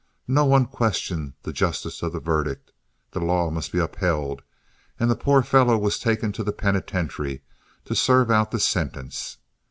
[0.27, 2.71] No one questioned the justice of the verdict,
[3.11, 4.41] the law must be upheld,
[4.99, 7.43] and the poor fellow was taken to the penitentiary
[7.85, 9.37] to serve out the sentence.